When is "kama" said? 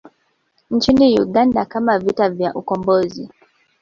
1.65-1.99